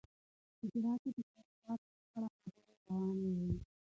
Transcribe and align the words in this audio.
په 0.57 0.59
حجره 0.71 0.93
کې 1.01 1.09
د 1.15 1.17
شمشاد 1.31 1.79
په 1.87 2.11
اړه 2.15 2.27
خبرې 2.35 2.63
روانې 2.79 3.29
وې. 3.39 3.53